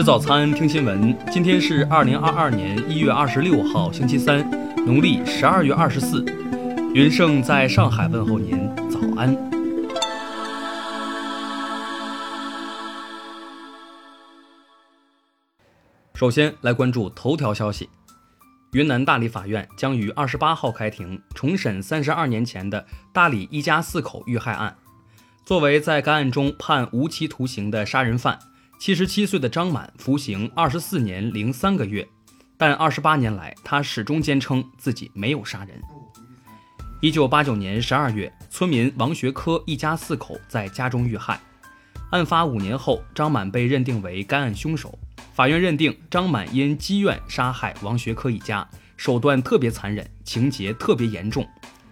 [0.00, 1.14] 吃早餐，听新闻。
[1.30, 4.50] 今天是二零二二年一月二十六号，星期三，
[4.86, 6.24] 农历十二月二十四。
[6.94, 9.36] 云盛在上海问候您，早安。
[16.14, 17.90] 首先来关注头条消息：
[18.72, 24.74] 云南大理法院将于二十八号开庭重审三十二年前的大理一家四口遇害案。
[25.44, 28.38] 作为在该案中判无期徒刑的杀人犯。
[28.80, 32.08] 七十七岁的张满服刑二十四年零三个月，
[32.56, 35.78] 但二十八年来，他始终坚称自己没有杀人。
[37.02, 41.38] 一九八九年十二月，村民王学科一家四口在家中遇害。
[42.10, 44.98] 案发五年后，张满被认定为该案凶手。
[45.34, 51.46] 法院认定张满因积怨杀害王学科一家，手段特别残忍，情节特别严重。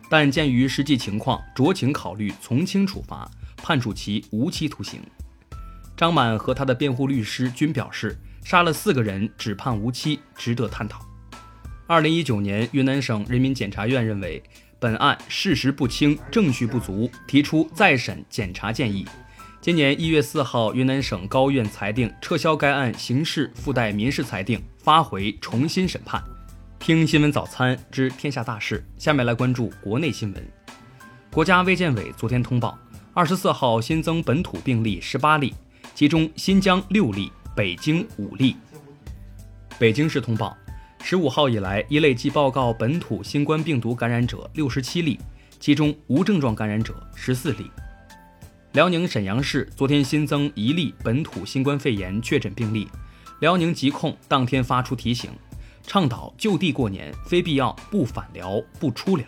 [0.09, 5.03] 但鉴于实际情况，酌情考虑从轻处罚，判处其无期徒刑。
[5.99, 11.05] 张满和他的辩护律师均表示，杀了四个人只判无期，值得探讨。
[11.89, 14.41] 二零一九年，云南省人民检察院认为
[14.79, 19.05] 本案事实不清，证据不足，提出再审检查建议。
[19.61, 26.23] 今年一月四号，云南省高院裁定撤销该案刑事附带民事裁定，发回重新审判。
[26.79, 30.49] 听新闻早餐知天下大事，下面来关注国内新闻。
[31.33, 32.79] 国家卫健委昨天通报，
[33.13, 35.53] 二十四号新增本土病例十八例。
[35.99, 38.55] 其中，新疆六例，北京五例。
[39.81, 40.57] 北京市通报，
[41.03, 45.19] 十五号以来已累计报告本土新冠病毒感染者六十七例，
[45.59, 47.69] 其中无症状感染者十四例。
[48.75, 52.87] 辽宁沈阳市昨天新增一例本土新冠肺炎确诊病例，
[53.41, 55.33] 辽宁疾控当天发出提醒，
[55.83, 59.27] 倡导就地过年，非必要不返辽不出辽。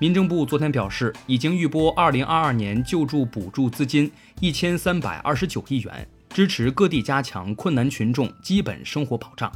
[0.00, 4.08] 民政部昨天表示，已经预拨二零二二年救助补助资金
[4.40, 9.50] 一千三百二十九亿元，支持各地加强困难群众基本生活保障。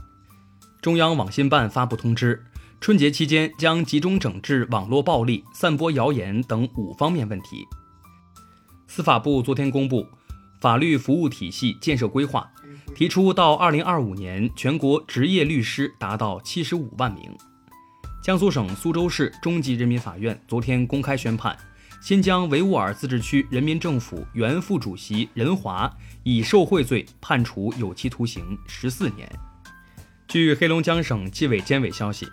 [0.81, 2.45] 中央网信办发布通知，
[2.81, 7.65] 春节期间将集中整治网络暴力、散播谣言等五方面问题。
[8.89, 10.05] 司法部昨天公布
[10.61, 12.51] 法律服务体系建设规划，
[12.97, 17.31] 提出到二零二五年全国执业律师达到七十五万名。
[18.23, 21.59] 江苏省苏州市中级人民法院昨天公开宣判，
[22.01, 29.29] 新疆维吾尔自治区人民政府原副主席任华以受贿罪判处有期徒刑十四年。
[30.29, 32.29] 据黑龙江省纪委监委消息，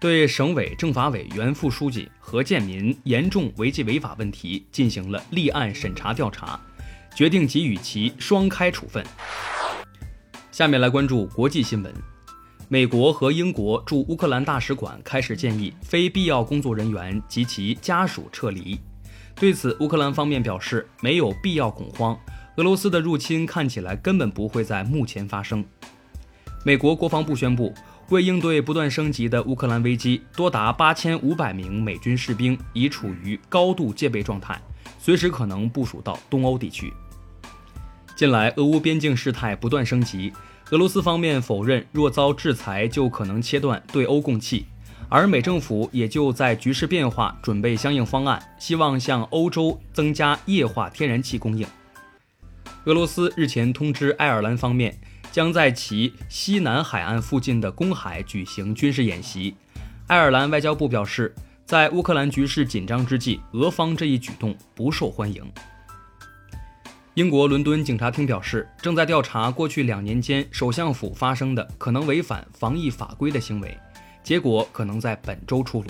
[0.00, 6.58] 对省委政法委原副书记何建民严重违纪违法问题进行了立案审查调查，
[7.14, 9.04] 决定给予其双开处分。
[10.50, 11.94] 下面来关注国际新闻。
[12.68, 18.76] 美国和英国驻乌克兰大使馆开始建议非必要工作人员及其家属撤离。
[19.36, 22.18] 对此，乌克兰方面表示没有必要恐慌，
[22.56, 25.64] 俄罗斯的入侵看起来根本不会在目前发生。
[26.64, 27.72] 美国国防部宣布，
[28.08, 34.60] 为应对不断升级的乌克兰危机，多达八千五百名美军士兵已处于高度戒备状态，
[34.98, 36.92] 随时可能部署到东欧地区。
[38.16, 40.32] 近来，俄乌边境事态不断升级。
[40.70, 44.66] 俄罗斯方面否认，若遭制裁就可能切断对欧供气，
[45.08, 51.64] 而美政府也就在局势变化，准备相应方案，希望向欧洲增加液化天然气供应。
[52.86, 54.98] 俄罗斯日前通知爱尔兰方面，
[55.30, 59.54] 将在其西南海岸附近的公海举行军事演习。
[60.08, 61.32] 爱尔兰外交部表示，
[61.64, 65.44] 在乌克兰局势紧张之际，俄方这一举动不受欢迎。
[67.16, 73.74] 英国伦敦警察厅表示，正在调查过去两年间首相府发生的可能违反防疫法规的行为，
[74.22, 75.88] 结果可能在本周出炉。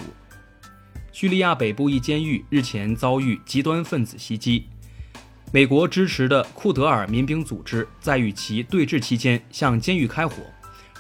[1.11, 4.69] 叙利亚北部一监狱日前遭遇极端分子袭击，
[5.53, 10.37] 美国支持的库德尔民兵组织在与其对峙期间向监狱开火，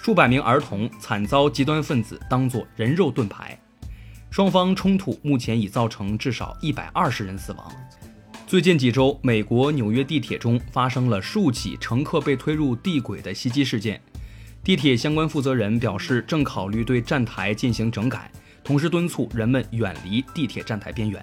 [0.02, 3.56] 数百名儿童惨遭极端分子当作人肉盾牌，
[4.32, 7.72] 双方冲突目前已造成至少一百二十人死亡。
[8.46, 14.00] 最近几周，美国纽约地铁中发生了数起乘客被推入地轨的袭击事件。
[14.62, 18.30] 地铁相关负责人表示，正考虑对站台进行整改，
[18.62, 21.20] 同时敦促人们远离地铁站台边缘。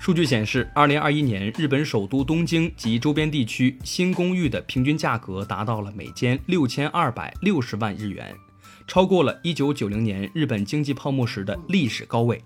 [0.00, 8.34] 数据显示，2021年日本首都东京及周边地区新公寓的平均价格达到了每间6260万日元，
[8.88, 12.42] 超过了1990年日本经济泡沫时的历史高位。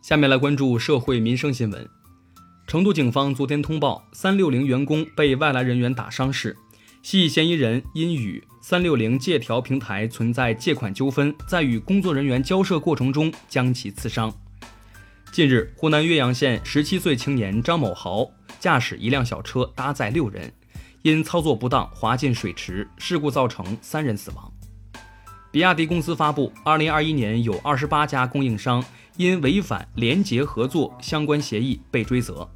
[0.00, 1.86] 下面来关注社会民生新闻。
[2.66, 6.56] 成都警方昨天通报，三六零员工被外来人员打伤事，
[7.00, 14.34] 系嫌疑人因与三六零借条平台存在借款纠纷，在与工作人员交涉过程中将其刺伤。
[15.30, 18.28] 近日，湖南岳阳县十七岁青年张某豪
[18.58, 20.52] 驾驶一辆小车搭载六人，
[21.02, 24.52] 因操作不当滑进水池，事故造成三人死亡。
[25.52, 28.84] 比亚迪公司发布，二零二一年有二十八家供应商
[29.16, 32.46] 因违反联结合作相关协议被追责，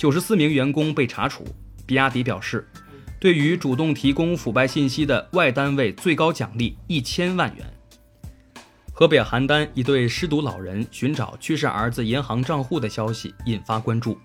[0.00, 1.44] 九十四名员工被查处。
[1.84, 2.66] 比亚迪表示，
[3.20, 7.66] 对于主动提供腐败信息的外单位，最高奖励一千万元。
[8.94, 14.16] 河北邯郸一对失独老人寻找去世儿子银行账户的消息引发关注，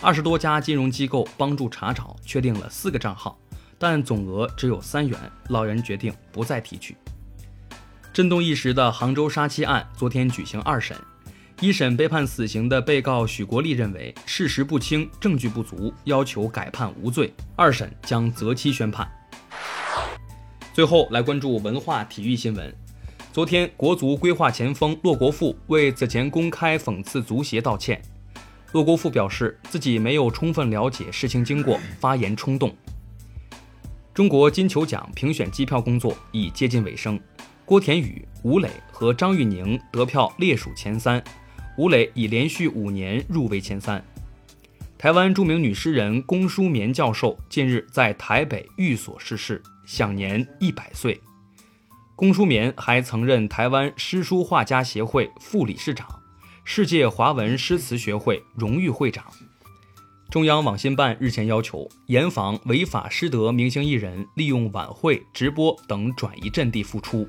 [0.00, 3.38] 二十多家金融机构帮助查找，确定了四个账号，
[3.78, 5.20] 但总额只有三元，
[5.50, 6.96] 老人决定不再提取。
[8.14, 10.96] 震动一时的杭州杀妻案昨天举行二审，
[11.60, 17.32] 一审被判死刑的被告许国立认为事实不清、证据不足，要求改判无罪。
[17.56, 19.10] 二审将择期宣判。
[20.74, 22.74] 最后来关注文化体育新闻。
[23.32, 28.02] 昨天，国足规划前锋骆国富为此前公开讽刺足协道歉。
[28.72, 32.74] 骆国富表示自己没有充分了解事情经过，发言冲动。
[34.12, 37.18] 中国金球奖评选机票工作已接近尾声。
[37.64, 41.22] 郭田雨、吴磊和张玉宁得票列属前三，
[41.76, 44.02] 吴磊已连续五年入围前三。
[44.96, 51.20] 台湾著名女诗人龚淑棉教授近日在台北寓所逝世，享年一百岁。
[52.14, 56.08] 龚淑棉还曾任台湾诗书画家协会副理事长、
[56.64, 59.24] 世界华文诗词学会荣誉会长。
[60.30, 67.28] 中央网信办日前要求严防违法失德明星艺人利用晚会、直播等转移阵地复出。